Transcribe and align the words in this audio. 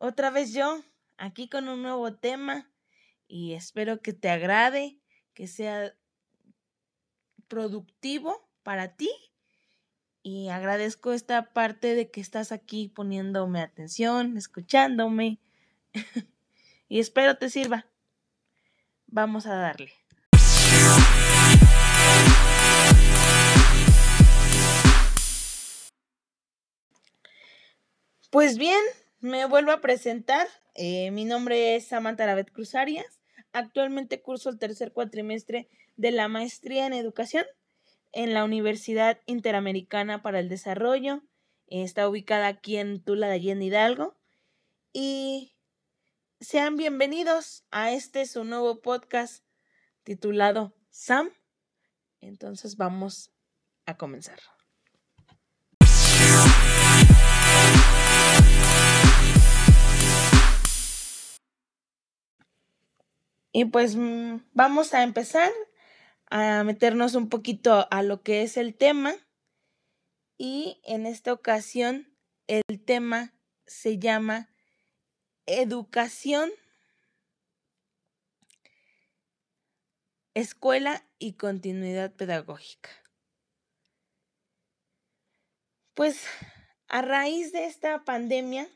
otra 0.00 0.30
vez 0.30 0.54
yo, 0.54 0.82
aquí 1.18 1.48
con 1.48 1.68
un 1.68 1.82
nuevo 1.82 2.14
tema 2.14 2.68
y 3.28 3.52
espero 3.52 4.00
que 4.00 4.14
te 4.14 4.30
agrade, 4.30 4.98
que 5.34 5.46
sea 5.46 5.94
productivo 7.48 8.48
para 8.62 8.96
ti 8.96 9.10
y 10.22 10.48
agradezco 10.48 11.12
esta 11.12 11.52
parte 11.52 11.94
de 11.94 12.10
que 12.10 12.22
estás 12.22 12.50
aquí 12.50 12.88
poniéndome 12.88 13.60
atención, 13.60 14.38
escuchándome 14.38 15.38
y 16.88 16.98
espero 16.98 17.36
te 17.36 17.50
sirva. 17.50 17.86
Vamos 19.06 19.46
a 19.46 19.54
darle. 19.54 19.92
Pues 28.30 28.56
bien, 28.56 28.80
me 29.20 29.44
vuelvo 29.44 29.72
a 29.72 29.80
presentar. 29.80 30.48
Eh, 30.74 31.10
mi 31.10 31.24
nombre 31.24 31.76
es 31.76 31.86
Samantha 31.86 32.26
Labet 32.26 32.50
Cruz 32.50 32.74
Arias. 32.74 33.20
Actualmente 33.52 34.22
curso 34.22 34.48
el 34.48 34.58
tercer 34.58 34.92
cuatrimestre 34.92 35.68
de 35.96 36.10
la 36.10 36.28
maestría 36.28 36.86
en 36.86 36.92
educación 36.92 37.44
en 38.12 38.34
la 38.34 38.44
Universidad 38.44 39.20
Interamericana 39.26 40.22
para 40.22 40.40
el 40.40 40.48
Desarrollo. 40.48 41.22
Está 41.66 42.08
ubicada 42.08 42.48
aquí 42.48 42.76
en 42.76 43.02
Tula 43.02 43.28
de 43.28 43.34
Allende 43.34 43.66
Hidalgo. 43.66 44.16
Y 44.92 45.54
sean 46.40 46.76
bienvenidos 46.76 47.64
a 47.70 47.92
este 47.92 48.26
su 48.26 48.44
nuevo 48.44 48.80
podcast 48.80 49.44
titulado 50.02 50.74
Sam. 50.90 51.30
Entonces 52.20 52.76
vamos 52.76 53.30
a 53.86 53.96
comenzar. 53.96 54.40
Y 63.52 63.64
pues 63.66 63.96
mm, 63.96 64.36
vamos 64.52 64.94
a 64.94 65.02
empezar 65.02 65.50
a 66.26 66.62
meternos 66.64 67.14
un 67.14 67.28
poquito 67.28 67.88
a 67.90 68.02
lo 68.02 68.22
que 68.22 68.42
es 68.42 68.56
el 68.56 68.74
tema. 68.76 69.14
Y 70.38 70.80
en 70.84 71.06
esta 71.06 71.32
ocasión 71.32 72.16
el 72.46 72.82
tema 72.84 73.34
se 73.66 73.98
llama 73.98 74.50
educación, 75.46 76.50
escuela 80.34 81.04
y 81.18 81.34
continuidad 81.34 82.12
pedagógica. 82.14 82.90
Pues 85.94 86.24
a 86.88 87.02
raíz 87.02 87.52
de 87.52 87.66
esta 87.66 88.04
pandemia, 88.04 88.68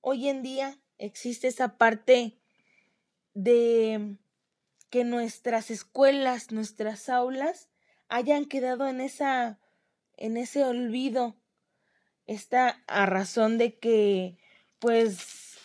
hoy 0.00 0.28
en 0.28 0.42
día 0.42 0.78
existe 0.98 1.48
esa 1.48 1.76
parte 1.78 2.40
de 3.36 4.16
que 4.88 5.04
nuestras 5.04 5.70
escuelas, 5.70 6.52
nuestras 6.52 7.10
aulas 7.10 7.68
hayan 8.08 8.46
quedado 8.46 8.88
en 8.88 9.02
esa 9.02 9.60
en 10.16 10.38
ese 10.38 10.64
olvido. 10.64 11.36
Está 12.26 12.82
a 12.86 13.04
razón 13.04 13.58
de 13.58 13.78
que 13.78 14.38
pues 14.78 15.58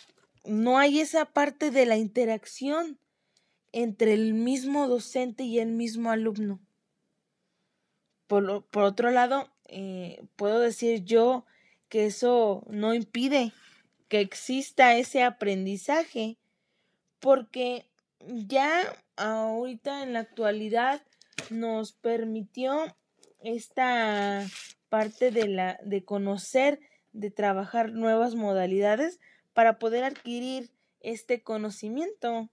no 0.44 0.78
hay 0.78 1.00
esa 1.00 1.24
parte 1.24 1.70
de 1.70 1.86
la 1.86 1.96
interacción 1.96 2.98
entre 3.72 4.12
el 4.12 4.34
mismo 4.34 4.86
docente 4.86 5.44
y 5.44 5.58
el 5.58 5.70
mismo 5.70 6.10
alumno. 6.10 6.60
Por, 8.26 8.66
por 8.66 8.84
otro 8.84 9.10
lado, 9.10 9.50
eh, 9.64 10.22
puedo 10.36 10.60
decir 10.60 11.04
yo 11.04 11.46
que 11.88 12.04
eso 12.04 12.64
no 12.68 12.92
impide 12.92 13.54
que 14.08 14.20
exista 14.20 14.94
ese 14.94 15.22
aprendizaje 15.22 16.36
porque 17.22 17.88
ya 18.26 18.82
ahorita 19.16 20.02
en 20.02 20.12
la 20.12 20.18
actualidad 20.18 21.00
nos 21.50 21.92
permitió 21.92 22.94
esta 23.40 24.44
parte 24.88 25.30
de 25.30 25.46
la 25.48 25.78
de 25.84 26.04
conocer, 26.04 26.80
de 27.12 27.30
trabajar 27.30 27.92
nuevas 27.92 28.34
modalidades 28.34 29.20
para 29.54 29.78
poder 29.78 30.04
adquirir 30.04 30.70
este 31.00 31.42
conocimiento. 31.42 32.50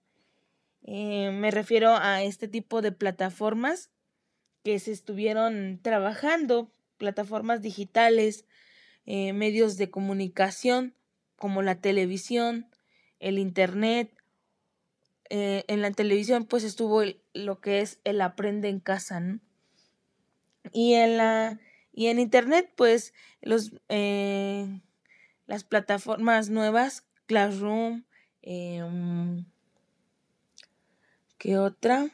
Eh, 0.84 1.32
me 1.32 1.50
refiero 1.52 1.96
a 1.96 2.22
este 2.24 2.48
tipo 2.48 2.82
de 2.82 2.92
plataformas 2.92 3.90
que 4.64 4.80
se 4.80 4.92
estuvieron 4.92 5.80
trabajando, 5.82 6.72
plataformas 6.98 7.62
digitales, 7.62 8.46
eh, 9.06 9.34
medios 9.34 9.78
de 9.78 9.90
comunicación 9.90 10.94
como 11.38 11.64
la 11.64 11.82
televisión, 11.82 12.70
el 13.20 13.40
internet, 13.40 14.19
eh, 15.30 15.64
en 15.68 15.82
la 15.82 15.92
televisión 15.92 16.46
pues 16.46 16.64
estuvo 16.64 17.02
lo 17.34 17.62
que 17.62 17.82
es 17.82 18.00
el 18.04 18.22
aprende 18.22 18.70
en 18.70 18.80
casa, 18.80 19.20
¿no? 19.20 19.40
Y 20.74 20.94
en 20.94 21.18
la 21.18 21.60
y 21.94 22.08
en 22.08 22.20
internet 22.20 22.72
pues 22.76 23.14
los 23.42 23.72
eh, 23.90 24.82
las 25.48 25.64
plataformas 25.64 26.50
nuevas, 26.50 27.06
Classroom, 27.26 28.04
eh, 28.44 28.84
¿qué 31.38 31.58
otra? 31.58 32.12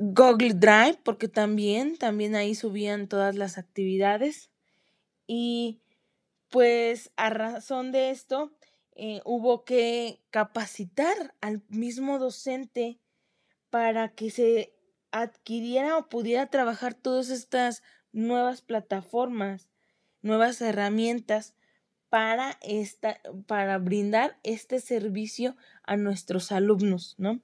Google 0.00 0.54
Drive, 0.54 0.98
porque 1.02 1.26
también, 1.26 1.96
también 1.96 2.36
ahí 2.36 2.54
subían 2.54 3.08
todas 3.08 3.34
las 3.34 3.58
actividades. 3.58 4.50
Y 5.26 5.80
pues 6.50 7.10
a 7.16 7.30
razón 7.30 7.92
de 7.92 8.10
esto, 8.10 8.52
eh, 8.94 9.20
hubo 9.24 9.64
que 9.64 10.20
capacitar 10.30 11.34
al 11.40 11.62
mismo 11.68 12.18
docente 12.18 12.98
para 13.70 14.08
que 14.08 14.30
se 14.30 14.74
adquiriera 15.12 15.96
o 15.96 16.08
pudiera 16.08 16.46
trabajar 16.46 16.94
todas 16.94 17.30
estas 17.30 17.82
nuevas 18.12 18.62
plataformas, 18.62 19.68
nuevas 20.22 20.60
herramientas 20.60 21.54
para 22.08 22.58
esta, 22.62 23.20
para 23.46 23.78
brindar 23.78 24.38
este 24.42 24.80
servicio 24.80 25.56
a 25.84 25.96
nuestros 25.96 26.52
alumnos, 26.52 27.14
¿no? 27.18 27.40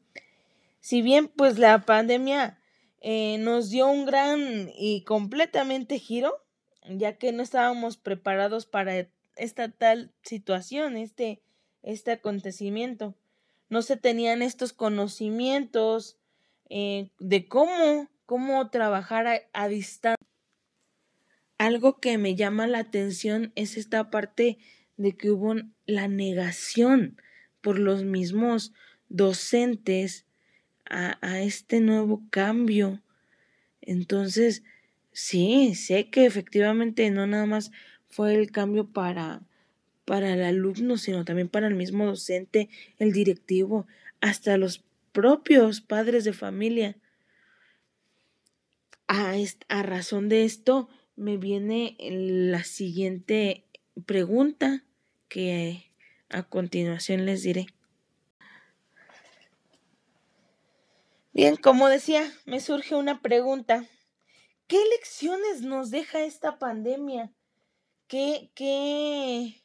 Si 0.81 1.03
bien 1.03 1.29
pues 1.29 1.59
la 1.59 1.81
pandemia 1.83 2.59
eh, 3.01 3.39
nos 3.39 3.71
dio 3.71 3.87
un 3.87 4.07
gran 4.07 4.71
y 4.77 5.03
completamente 5.05 5.99
giro, 5.99 6.44
ya 6.89 7.17
que 7.17 7.33
no 7.33 7.43
estábamos 7.43 7.97
preparados 7.97 8.67
para 8.67 9.09
esta 9.37 9.69
tal 9.71 10.13
situación, 10.23 10.97
este, 10.97 11.41
este 11.83 12.13
acontecimiento. 12.13 13.15
No 13.69 13.83
se 13.83 13.97
tenían 13.97 14.43
estos 14.43 14.73
conocimientos 14.73 16.19
eh, 16.69 17.11
de 17.19 17.47
cómo, 17.49 18.09
cómo 18.27 18.71
trabajar 18.71 19.27
a, 19.27 19.41
a 19.53 19.69
distancia. 19.69 20.17
Algo 21.59 21.99
que 21.99 22.19
me 22.19 22.35
llama 22.35 22.67
la 22.67 22.81
atención 22.81 23.53
es 23.55 23.77
esta 23.77 24.11
parte 24.11 24.59
de 24.97 25.17
que 25.17 25.31
hubo 25.31 25.55
la 25.87 26.09
negación 26.09 27.21
por 27.61 27.79
los 27.79 28.05
mismos 28.05 28.73
docentes 29.09 30.27
a, 30.85 31.19
a 31.27 31.41
este 31.41 31.81
nuevo 31.81 32.23
cambio. 32.31 33.03
Entonces, 33.81 34.63
Sí, 35.15 35.75
sé 35.77 36.11
que 36.11 36.27
efectivamente 36.27 37.09
no 37.11 37.27
nada 37.27 37.47
más 37.47 37.71
fue 38.09 38.35
el 38.35 38.51
cambio 38.51 38.89
para, 38.93 39.43
para 40.05 40.33
el 40.35 40.43
alumno, 40.43 40.99
sino 40.99 41.25
también 41.25 41.49
para 41.49 41.69
el 41.69 41.77
mismo 41.77 42.05
docente, 42.05 42.69
el 42.99 43.13
directivo, 43.13 43.87
hasta 44.21 44.57
los 44.59 44.85
propios 45.13 45.81
padres 45.81 46.25
de 46.25 46.33
familia. 46.33 46.97
A, 49.07 49.35
a 49.69 49.83
razón 49.85 50.29
de 50.29 50.45
esto 50.45 50.89
me 51.15 51.37
viene 51.37 51.97
la 52.01 52.65
siguiente 52.65 53.65
pregunta 54.07 54.83
que 55.29 55.93
a 56.29 56.43
continuación 56.43 57.25
les 57.25 57.45
diré. 57.45 57.69
Bien, 61.33 61.57
como 61.57 61.89
decía, 61.89 62.33
me 62.47 62.59
surge 62.59 62.97
una 62.97 63.21
pregunta. 63.21 63.85
¿Qué 64.67 64.83
lecciones 64.97 65.61
nos 65.61 65.91
deja 65.91 66.21
esta 66.23 66.59
pandemia? 66.59 67.35
¿Qué, 68.07 68.51
qué, 68.55 69.63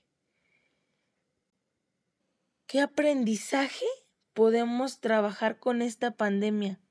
qué 2.67 2.81
aprendizaje 2.81 3.85
podemos 4.33 4.99
trabajar 4.99 5.59
con 5.59 5.81
esta 5.81 6.17
pandemia? 6.17 6.81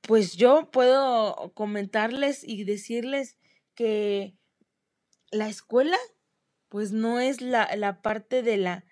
Pues 0.00 0.36
yo 0.36 0.70
puedo 0.70 1.52
comentarles 1.54 2.42
y 2.42 2.64
decirles 2.64 3.36
que 3.74 4.34
la 5.30 5.48
escuela, 5.48 5.98
pues 6.70 6.92
no 6.92 7.20
es 7.20 7.42
la, 7.42 7.68
la 7.76 8.00
parte 8.00 8.42
de 8.42 8.56
la, 8.56 8.86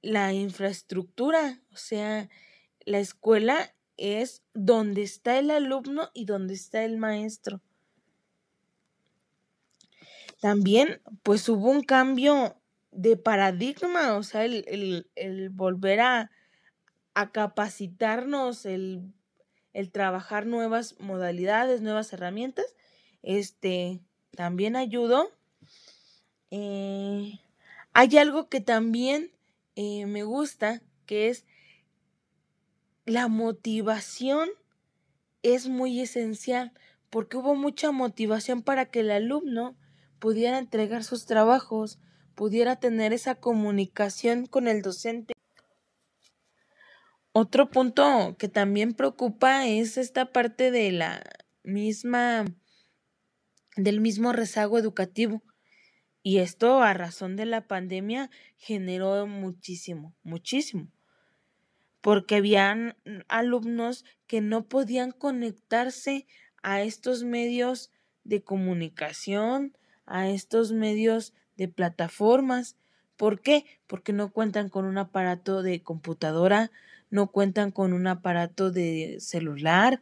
la 0.00 0.32
infraestructura, 0.32 1.62
o 1.70 1.76
sea, 1.76 2.30
la 2.86 2.98
escuela 2.98 3.74
es 4.00 4.42
donde 4.54 5.02
está 5.02 5.38
el 5.38 5.50
alumno 5.50 6.10
y 6.14 6.24
donde 6.24 6.54
está 6.54 6.84
el 6.84 6.96
maestro. 6.96 7.60
también 10.40 11.02
pues 11.22 11.46
hubo 11.50 11.68
un 11.68 11.82
cambio 11.82 12.56
de 12.92 13.18
paradigma, 13.18 14.16
o 14.16 14.22
sea, 14.22 14.44
el, 14.46 15.50
volver 15.52 16.00
a, 16.00 16.30
capacitarnos, 17.32 18.64
el, 18.64 19.12
trabajar 19.92 20.46
nuevas 20.46 20.98
modalidades, 20.98 21.82
nuevas 21.82 22.12
herramientas, 22.14 22.64
este, 23.22 24.00
también 24.34 24.76
ayudó. 24.76 25.30
Eh, 26.50 27.38
hay 27.92 28.16
algo 28.16 28.48
que 28.48 28.62
también 28.62 29.30
eh, 29.76 30.06
me 30.06 30.22
gusta, 30.22 30.82
que 31.04 31.28
es 31.28 31.44
la 33.10 33.26
motivación 33.26 34.50
es 35.42 35.68
muy 35.68 36.00
esencial, 36.00 36.72
porque 37.10 37.36
hubo 37.36 37.56
mucha 37.56 37.90
motivación 37.90 38.62
para 38.62 38.86
que 38.86 39.00
el 39.00 39.10
alumno 39.10 39.76
pudiera 40.20 40.58
entregar 40.58 41.02
sus 41.02 41.26
trabajos, 41.26 41.98
pudiera 42.36 42.76
tener 42.76 43.12
esa 43.12 43.34
comunicación 43.34 44.46
con 44.46 44.68
el 44.68 44.80
docente. 44.82 45.34
Otro 47.32 47.68
punto 47.68 48.36
que 48.38 48.48
también 48.48 48.94
preocupa 48.94 49.66
es 49.66 49.98
esta 49.98 50.30
parte 50.30 50.70
de 50.70 50.92
la 50.92 51.20
misma 51.64 52.44
del 53.76 54.00
mismo 54.00 54.32
rezago 54.32 54.78
educativo. 54.78 55.42
Y 56.22 56.38
esto 56.38 56.80
a 56.80 56.94
razón 56.94 57.34
de 57.34 57.46
la 57.46 57.66
pandemia 57.66 58.30
generó 58.56 59.26
muchísimo, 59.26 60.14
muchísimo. 60.22 60.92
Porque 62.00 62.36
habían 62.36 62.96
alumnos 63.28 64.04
que 64.26 64.40
no 64.40 64.64
podían 64.66 65.12
conectarse 65.12 66.26
a 66.62 66.82
estos 66.82 67.24
medios 67.24 67.90
de 68.24 68.42
comunicación, 68.42 69.76
a 70.06 70.28
estos 70.28 70.72
medios 70.72 71.34
de 71.56 71.68
plataformas. 71.68 72.76
¿Por 73.16 73.40
qué? 73.40 73.66
Porque 73.86 74.12
no 74.12 74.32
cuentan 74.32 74.68
con 74.68 74.84
un 74.84 74.98
aparato 74.98 75.62
de 75.62 75.82
computadora, 75.82 76.70
no 77.10 77.28
cuentan 77.28 77.70
con 77.70 77.92
un 77.92 78.06
aparato 78.06 78.70
de 78.70 79.16
celular, 79.20 80.00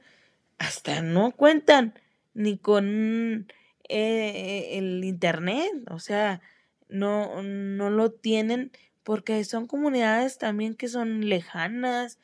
hasta 0.59 1.03
no 1.03 1.33
cuentan 1.33 1.95
ni 2.35 2.59
con 2.59 3.47
eh, 3.89 4.79
el 4.79 5.03
internet, 5.05 5.73
o 5.91 5.99
sea, 5.99 6.41
no, 6.89 7.43
no 7.43 7.91
lo 7.91 8.11
tienen 8.11 8.71
porque 9.09 9.43
son 9.45 9.67
comunidades 9.67 10.37
también 10.37 10.75
que 10.75 10.87
son 10.87 11.31
lejanas. 11.31 12.19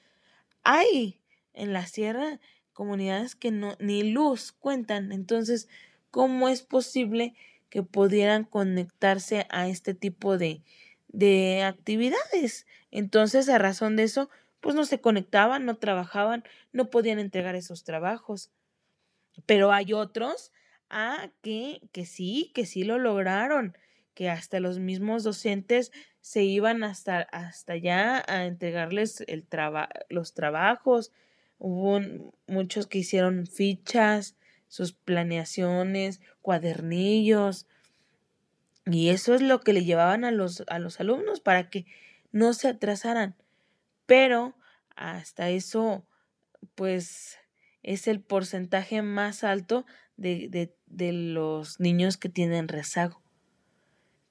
Hay 0.64 1.18
en 1.54 1.72
la 1.72 1.86
sierra 1.86 2.40
comunidades 2.74 3.34
que 3.34 3.50
no 3.50 3.74
ni 3.78 4.02
luz 4.02 4.52
cuentan, 4.52 5.10
entonces, 5.10 5.66
¿cómo 6.10 6.50
es 6.50 6.60
posible 6.60 7.32
que 7.70 7.82
pudieran 7.82 8.44
conectarse 8.44 9.46
a 9.48 9.66
este 9.66 9.94
tipo 9.94 10.36
de, 10.36 10.60
de 11.08 11.62
actividades. 11.62 12.66
Entonces, 12.90 13.48
a 13.48 13.56
razón 13.56 13.96
de 13.96 14.02
eso, 14.02 14.28
pues 14.60 14.74
no 14.74 14.84
se 14.84 15.00
conectaban, 15.00 15.64
no 15.64 15.78
trabajaban, 15.78 16.44
no 16.74 16.90
podían 16.90 17.18
entregar 17.18 17.54
esos 17.54 17.84
trabajos. 17.84 18.50
Pero 19.46 19.72
hay 19.72 19.94
otros 19.94 20.52
ah, 20.90 21.30
que, 21.40 21.80
que 21.92 22.04
sí, 22.04 22.52
que 22.54 22.66
sí 22.66 22.84
lo 22.84 22.98
lograron, 22.98 23.74
que 24.12 24.28
hasta 24.28 24.60
los 24.60 24.80
mismos 24.80 25.24
docentes 25.24 25.90
se 26.24 26.42
iban 26.42 26.84
hasta, 26.84 27.20
hasta 27.20 27.74
allá 27.74 28.24
a 28.26 28.46
entregarles 28.46 29.22
el 29.26 29.46
los 30.08 30.32
trabajos. 30.32 31.12
Hubo 31.58 32.00
muchos 32.46 32.86
que 32.86 32.96
hicieron 32.96 33.46
fichas, 33.46 34.34
sus 34.66 34.94
planeaciones, 34.94 36.22
cuadernillos. 36.40 37.66
Y 38.86 39.10
eso 39.10 39.34
es 39.34 39.42
lo 39.42 39.60
que 39.60 39.74
le 39.74 39.84
llevaban 39.84 40.24
a 40.24 40.30
los, 40.30 40.64
a 40.68 40.78
los 40.78 40.98
alumnos 40.98 41.40
para 41.40 41.68
que 41.68 41.84
no 42.32 42.54
se 42.54 42.68
atrasaran. 42.68 43.36
Pero 44.06 44.56
hasta 44.96 45.50
eso, 45.50 46.06
pues 46.74 47.36
es 47.82 48.08
el 48.08 48.22
porcentaje 48.22 49.02
más 49.02 49.44
alto 49.44 49.84
de, 50.16 50.72
de, 50.86 51.12
los 51.12 51.80
niños 51.80 52.16
que 52.16 52.30
tienen 52.30 52.68
rezago. 52.68 53.23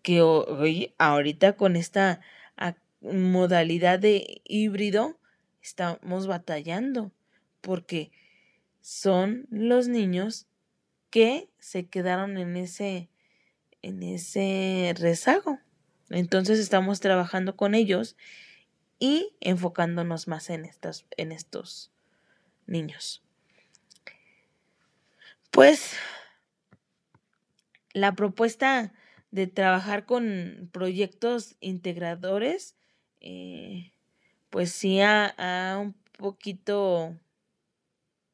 Que 0.03 0.21
hoy, 0.21 0.93
ahorita 0.99 1.53
con 1.53 1.75
esta 1.75 2.21
modalidad 3.01 3.99
de 3.99 4.41
híbrido, 4.45 5.17
estamos 5.61 6.27
batallando. 6.27 7.11
Porque 7.61 8.11
son 8.81 9.47
los 9.49 9.87
niños 9.87 10.47
que 11.09 11.49
se 11.59 11.87
quedaron 11.87 12.37
en 12.37 12.57
ese, 12.57 13.09
en 13.81 14.03
ese 14.03 14.93
rezago. 14.97 15.59
Entonces 16.09 16.59
estamos 16.59 16.99
trabajando 16.99 17.55
con 17.55 17.75
ellos 17.75 18.17
y 18.99 19.35
enfocándonos 19.39 20.27
más 20.27 20.49
en, 20.49 20.69
en 21.17 21.31
estos 21.31 21.91
niños. 22.67 23.23
Pues 25.51 25.93
la 27.93 28.13
propuesta 28.15 28.93
de 29.33 29.47
trabajar 29.47 30.05
con 30.05 30.69
proyectos 30.71 31.55
integradores, 31.59 32.75
eh, 33.19 33.91
pues 34.51 34.71
sí 34.71 35.01
ha 35.01 35.79
un 35.81 35.93
poquito 36.19 37.17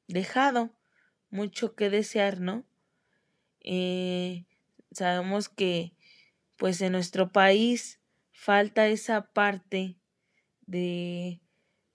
dejado 0.09 0.71
mucho 1.29 1.73
que 1.75 1.89
desear, 1.89 2.41
¿no? 2.41 2.65
Eh, 3.61 4.43
sabemos 4.91 5.47
que 5.47 5.93
pues 6.57 6.81
en 6.81 6.91
nuestro 6.91 7.31
país 7.31 8.01
falta 8.33 8.87
esa 8.87 9.31
parte 9.31 9.95
de 10.65 11.39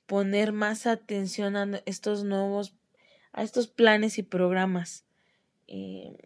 poner 0.06 0.52
más 0.52 0.86
atención 0.86 1.56
a 1.56 1.82
estos 1.84 2.24
nuevos, 2.24 2.74
a 3.32 3.42
estos 3.42 3.68
planes 3.68 4.18
y 4.18 4.22
programas. 4.22 5.04
Eh, 5.66 6.16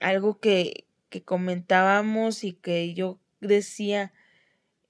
algo 0.00 0.40
que, 0.40 0.87
que, 1.08 1.22
comentábamos 1.22 2.44
y 2.44 2.52
que 2.52 2.94
yo 2.94 3.18
decía 3.40 4.12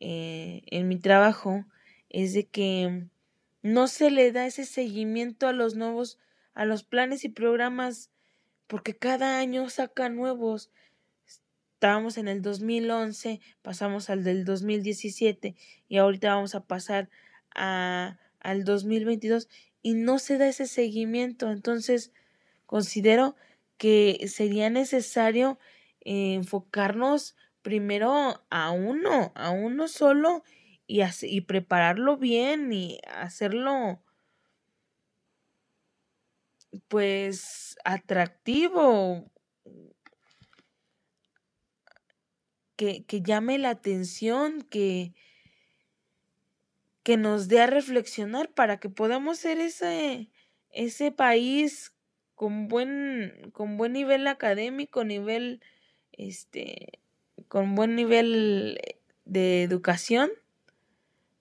eh, 0.00 0.62
en 0.66 0.88
mi 0.88 0.98
trabajo 0.98 1.64
es 2.08 2.32
de 2.32 2.46
que 2.46 3.06
no 3.62 3.88
se 3.88 4.10
le 4.10 4.32
da 4.32 4.46
ese 4.46 4.64
seguimiento 4.64 5.48
a 5.48 5.52
los 5.52 5.74
nuevos 5.74 6.18
a 6.54 6.64
los 6.64 6.82
planes 6.82 7.24
y 7.24 7.28
programas 7.28 8.10
porque 8.66 8.96
cada 8.96 9.38
año 9.38 9.68
saca 9.70 10.08
nuevos. 10.08 10.70
Estábamos 11.74 12.18
en 12.18 12.26
el 12.26 12.42
2011, 12.42 13.40
pasamos 13.62 14.10
al 14.10 14.24
del 14.24 14.44
2017 14.44 15.54
y 15.88 15.96
ahorita 15.96 16.34
vamos 16.34 16.56
a 16.56 16.66
pasar 16.66 17.08
a, 17.54 18.18
al 18.40 18.64
2022 18.64 19.48
y 19.82 19.94
no 19.94 20.18
se 20.18 20.36
da 20.36 20.48
ese 20.48 20.66
seguimiento. 20.66 21.50
Entonces, 21.52 22.12
considero 22.66 23.36
que 23.76 24.26
sería 24.28 24.68
necesario 24.68 25.60
enfocarnos 26.08 27.36
primero 27.62 28.44
a 28.50 28.70
uno, 28.70 29.32
a 29.34 29.50
uno 29.50 29.88
solo 29.88 30.42
y, 30.86 31.02
y 31.22 31.40
prepararlo 31.42 32.16
bien 32.16 32.72
y 32.72 32.98
hacerlo 33.08 34.02
pues 36.88 37.76
atractivo, 37.84 39.30
que, 42.76 43.04
que 43.04 43.22
llame 43.22 43.58
la 43.58 43.70
atención, 43.70 44.62
que, 44.62 45.12
que 47.02 47.16
nos 47.16 47.48
dé 47.48 47.60
a 47.60 47.66
reflexionar 47.66 48.52
para 48.52 48.78
que 48.78 48.88
podamos 48.88 49.38
ser 49.38 49.58
ese, 49.58 50.30
ese 50.70 51.10
país 51.10 51.94
con 52.34 52.68
buen, 52.68 53.50
con 53.52 53.76
buen 53.76 53.92
nivel 53.94 54.26
académico, 54.28 55.04
nivel, 55.04 55.60
este, 56.18 57.00
con 57.48 57.74
buen 57.74 57.94
nivel 57.94 58.78
de 59.24 59.62
educación, 59.62 60.30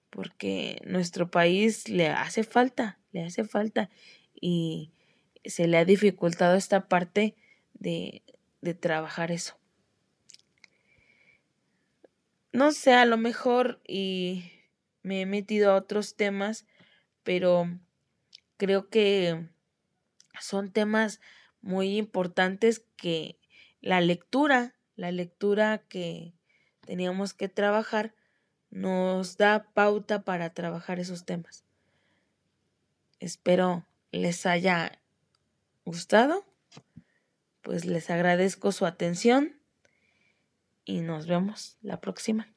porque 0.10 0.82
nuestro 0.86 1.30
país 1.30 1.90
le 1.90 2.08
hace 2.08 2.44
falta, 2.44 3.00
le 3.12 3.26
hace 3.26 3.44
falta 3.44 3.90
y 4.40 4.92
se 5.44 5.68
le 5.68 5.78
ha 5.78 5.86
dificultado 5.86 6.56
esta 6.56 6.88
parte 6.88 7.36
de, 7.74 8.24
de 8.62 8.74
trabajar 8.74 9.32
eso. 9.32 9.58
No 12.54 12.72
sé, 12.72 12.94
a 12.94 13.06
lo 13.06 13.18
mejor 13.18 13.82
y 13.88 14.52
me 15.04 15.22
he 15.22 15.26
metido 15.26 15.72
a 15.72 15.76
otros 15.76 16.16
temas, 16.16 16.66
pero 17.24 17.70
creo 18.58 18.90
que 18.90 19.48
son 20.40 20.72
temas 20.72 21.20
muy 21.62 21.98
importantes 21.98 22.84
que 22.96 23.38
la 23.88 24.02
lectura, 24.02 24.76
la 24.98 25.14
lectura 25.14 25.78
que 25.88 26.34
teníamos 26.86 27.34
que 27.34 27.48
trabajar, 27.48 28.14
nos 28.70 29.38
da 29.38 29.72
pauta 29.74 30.24
para 30.24 30.54
trabajar 30.54 31.00
esos 31.00 31.24
temas. 31.24 31.64
Espero 33.22 33.88
les 34.12 34.46
haya 34.46 35.00
gustado, 35.86 36.46
pues 37.62 37.86
les 37.86 38.10
agradezco 38.10 38.74
su 38.74 38.86
atención 38.86 39.58
y 40.84 41.00
nos 41.00 41.26
vemos 41.26 41.78
la 41.82 42.02
próxima. 42.02 42.54